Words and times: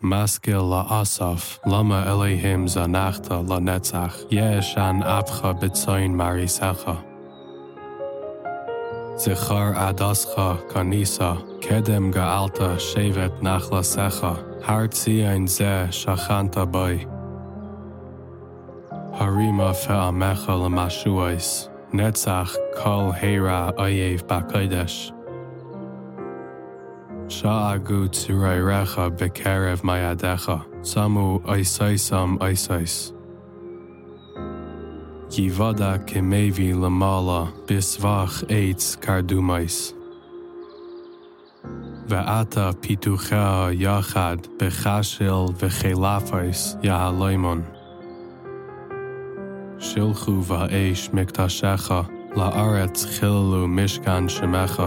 Maskil 0.00 0.62
la 0.62 0.84
Asaf, 0.84 1.58
lama 1.66 2.04
Elohim 2.06 2.66
zanachta 2.66 3.42
la 3.48 3.58
netzach, 3.58 4.30
yesh 4.30 4.76
an 4.76 5.02
apcha 5.02 5.58
bitzoin 5.58 6.14
marisacha. 6.14 7.02
Zichar 9.16 9.74
adascha 9.74 10.62
kanisa, 10.70 11.42
kedem 11.60 12.12
gaalta 12.12 12.76
shevet 12.78 13.42
nachlasecha, 13.42 14.62
hartzi 14.62 15.26
ein 15.26 15.48
ze 15.48 15.88
shachanta 15.90 16.64
boy. 16.64 17.04
Harima 19.18 19.74
fe'amecha 19.74 20.54
lamashuais, 20.62 21.68
netzach 21.92 22.54
kol 22.76 23.10
heira 23.10 23.74
oyev 23.76 24.22
bakodesh. 24.28 25.10
שאגו 27.28 28.08
צוריירך 28.10 28.98
בקרב 28.98 29.80
מידיך, 29.84 30.52
שמו 30.84 31.40
עשיסם 31.44 32.36
עשיס. 32.40 33.12
כיבדה 35.30 35.98
כמבי 35.98 36.72
למעלה, 36.72 37.44
בסבך 37.70 38.42
עץ 38.48 38.96
קרדומייס. 39.00 39.94
ועתה 42.08 42.70
פיתוחיה 42.80 43.68
יחד, 43.72 44.36
בחשל 44.62 45.44
וחילפייס 45.58 46.76
יהלימון. 46.82 47.62
שלחו 49.78 50.32
באש 50.32 51.10
מקדשך, 51.12 51.92
לארץ 52.36 53.04
חיללו 53.04 53.68
משכן 53.68 54.28
שמך. 54.28 54.82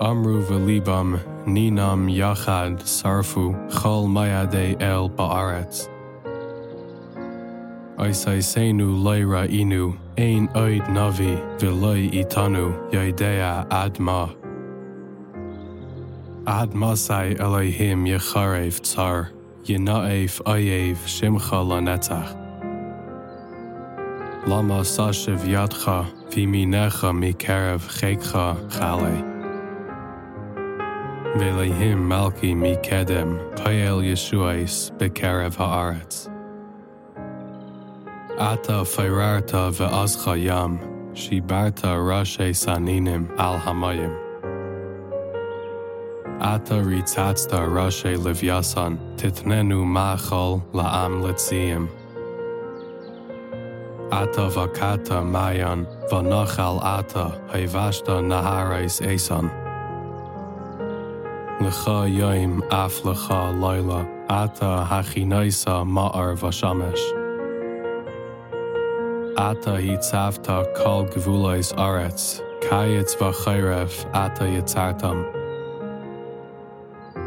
Amru 0.00 0.44
v'libam 0.44 1.18
ninam 1.44 2.08
yachad 2.08 2.80
sarfu 2.82 3.52
chol 3.68 4.06
mayade 4.06 4.80
el 4.80 5.10
ba'aretz. 5.10 5.88
Oisaisenu 7.98 9.02
leira 9.02 9.48
inu, 9.50 9.98
ein 10.16 10.46
oid 10.54 10.86
navi 10.94 11.34
v'loi 11.58 12.12
itanu 12.14 12.78
yaidea 12.92 13.66
adma. 13.70 14.32
Admasai 16.46 17.36
Elohim 17.40 18.06
yecharev 18.06 18.80
tsar, 18.80 19.32
yenaev 19.64 20.40
ayev 20.42 20.98
shimcha 21.06 21.58
lanetzach. 21.70 22.36
Lama 24.46 24.82
sashiv 24.82 25.40
yadcha 25.40 26.06
v'minecha 26.30 27.10
mikerev 27.10 27.82
chekcha 27.98 28.46
chale. 28.70 29.37
Velehim 31.36 31.98
malki 32.08 32.54
mikedem 32.56 33.36
payel 33.54 34.00
Yeshuais 34.00 34.90
bekerev 34.98 35.54
haaretz. 35.56 36.26
Ata 38.38 38.80
fairarta 38.82 39.68
ve'azcha 39.76 40.42
yam, 40.42 40.78
shibarta 41.12 41.92
rashe 42.00 42.48
saninim 42.56 43.28
al 43.38 43.58
hamayim. 43.58 44.14
Ata 46.40 46.80
ritzatzta 46.80 47.60
rashe 47.76 48.16
livyasan, 48.16 48.96
titnenu 49.18 49.84
machol 49.84 50.62
la'am 50.72 51.20
litziyim. 51.22 51.88
Ata 54.10 54.48
vakata 54.48 55.22
mayan, 55.22 55.86
vanachal 56.10 56.82
ata, 56.82 57.38
hayvashta 57.52 58.24
naharais 58.24 59.02
esan. 59.02 59.67
Lecha 61.60 62.06
yoim 62.06 62.60
af 62.70 63.02
lecha 63.02 63.50
laila, 63.60 64.06
ata 64.30 64.86
hachinaisa 64.88 65.84
ma'ar 65.84 66.36
vashamesh. 66.36 67.04
Ata 69.36 69.74
hitzavta 69.82 70.58
kol 70.76 71.06
gvulais 71.06 71.72
aretz, 71.74 72.40
kayetz 72.62 73.16
v'chayrev 73.16 73.92
ata 74.14 74.44
yitzartam. 74.44 75.18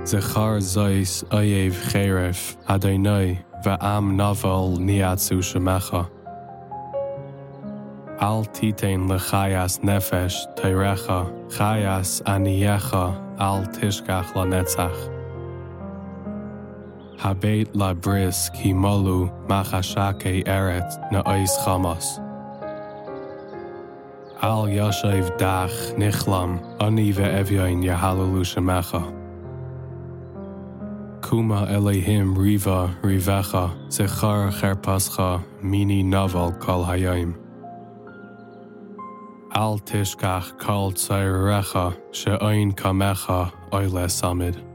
Zechar 0.07 0.61
zois 0.61 1.23
oyev 1.25 1.75
cherev, 1.91 2.55
Adonai, 2.69 3.38
v'am 3.66 4.16
naval 4.16 4.78
niatzu 4.78 5.44
shemecha. 5.44 6.09
Al 8.21 8.43
titein 8.53 9.07
lechayas 9.09 9.79
nefesh 9.81 10.45
teirecha, 10.53 11.25
chayas 11.49 12.21
aniyecha 12.29 13.17
al 13.39 13.65
tishkach 13.73 14.35
lanetzach. 14.37 14.99
Habeit 17.17 17.69
la 17.73 17.95
bris 17.95 18.51
ki 18.53 18.73
molu 18.73 19.31
machashake 19.49 20.45
eret 20.45 21.11
na 21.11 21.23
ois 21.25 21.49
chamas. 21.65 22.21
Al 24.39 24.69
yashav 24.69 25.35
dach 25.39 25.73
nichlam 25.97 26.61
ani 26.79 27.11
ve'evyain 27.11 27.81
yahalelu 27.81 28.45
shemecha. 28.45 29.03
Kuma 31.23 31.65
Elohim 31.71 32.35
riva 32.37 32.95
rivecha 33.01 33.73
zechar 33.89 34.51
cherpascha 34.53 35.43
mini 35.63 36.03
naval 36.03 36.51
kol 36.51 36.85
hayim. 36.85 37.33
Al 39.53 39.79
tishkach 39.79 40.57
kol 40.57 40.94
tsairecha 40.94 41.91
she'oin 42.13 42.72
kamecha 42.72 43.51
oile 43.73 44.07
samid. 44.07 44.70